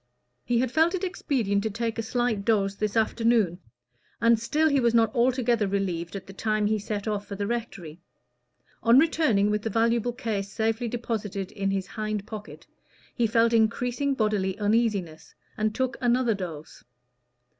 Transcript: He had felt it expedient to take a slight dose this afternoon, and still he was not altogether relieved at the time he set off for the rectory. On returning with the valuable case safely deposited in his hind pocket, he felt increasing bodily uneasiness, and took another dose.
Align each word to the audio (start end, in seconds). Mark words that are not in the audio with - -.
He 0.43 0.57
had 0.57 0.71
felt 0.71 0.95
it 0.95 1.03
expedient 1.03 1.61
to 1.61 1.69
take 1.69 1.99
a 1.99 2.01
slight 2.01 2.43
dose 2.43 2.73
this 2.73 2.97
afternoon, 2.97 3.59
and 4.19 4.39
still 4.39 4.67
he 4.67 4.79
was 4.79 4.95
not 4.95 5.13
altogether 5.13 5.67
relieved 5.67 6.15
at 6.15 6.25
the 6.25 6.33
time 6.33 6.65
he 6.65 6.79
set 6.79 7.07
off 7.07 7.27
for 7.27 7.35
the 7.35 7.45
rectory. 7.45 7.99
On 8.81 8.97
returning 8.97 9.51
with 9.51 9.61
the 9.61 9.69
valuable 9.69 10.11
case 10.13 10.51
safely 10.51 10.87
deposited 10.87 11.51
in 11.51 11.69
his 11.69 11.85
hind 11.85 12.25
pocket, 12.25 12.65
he 13.13 13.27
felt 13.27 13.53
increasing 13.53 14.15
bodily 14.15 14.57
uneasiness, 14.57 15.35
and 15.55 15.75
took 15.75 15.97
another 16.01 16.33
dose. 16.33 16.83